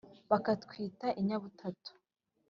Bakatwita 0.29 1.07
inyabutatu 1.19 1.91